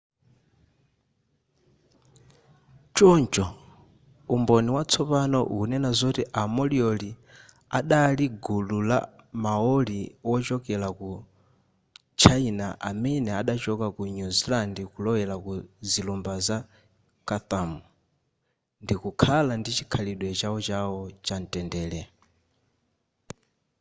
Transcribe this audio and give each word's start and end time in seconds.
choncho 2.95 3.45
umboni 4.35 4.69
watsopano 4.77 5.39
ukunena 5.53 5.89
zoti 5.99 6.23
a 6.41 6.41
moriori 6.55 7.11
adali 7.77 8.25
gulu 8.43 8.77
la 8.89 8.99
maori 9.43 9.99
wochokera 10.29 10.89
ku 10.99 11.11
china 12.21 12.65
amene 12.89 13.29
adachoka 13.39 13.87
ku 13.95 14.01
new 14.15 14.29
zealand 14.37 14.75
kulowera 14.93 15.35
ku 15.45 15.53
zilumba 15.89 16.33
za 16.47 16.57
chatham 17.27 17.71
ndikukhala 18.83 19.53
ndi 19.57 19.69
chikhalidwe 19.77 20.29
chawochawo 20.39 20.99
chamtendere 21.25 22.01